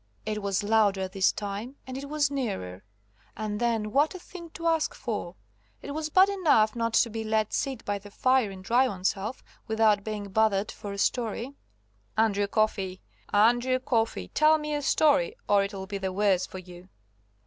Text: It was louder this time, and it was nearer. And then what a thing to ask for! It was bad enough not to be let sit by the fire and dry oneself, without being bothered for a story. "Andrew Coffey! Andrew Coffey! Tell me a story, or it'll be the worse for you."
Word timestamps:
It 0.25 0.41
was 0.41 0.63
louder 0.63 1.07
this 1.07 1.31
time, 1.31 1.75
and 1.85 1.95
it 1.95 2.09
was 2.09 2.31
nearer. 2.31 2.83
And 3.37 3.59
then 3.59 3.91
what 3.91 4.15
a 4.15 4.19
thing 4.19 4.49
to 4.55 4.65
ask 4.65 4.95
for! 4.95 5.35
It 5.83 5.91
was 5.91 6.09
bad 6.09 6.27
enough 6.27 6.75
not 6.75 6.93
to 6.95 7.09
be 7.11 7.23
let 7.23 7.53
sit 7.53 7.85
by 7.85 7.99
the 7.99 8.09
fire 8.09 8.49
and 8.49 8.63
dry 8.63 8.87
oneself, 8.87 9.43
without 9.67 10.03
being 10.03 10.29
bothered 10.29 10.71
for 10.71 10.91
a 10.91 10.97
story. 10.97 11.53
"Andrew 12.17 12.47
Coffey! 12.47 12.99
Andrew 13.31 13.77
Coffey! 13.77 14.29
Tell 14.29 14.57
me 14.57 14.73
a 14.73 14.81
story, 14.81 15.35
or 15.47 15.63
it'll 15.63 15.85
be 15.85 15.99
the 15.99 16.11
worse 16.11 16.47
for 16.47 16.57
you." 16.57 16.89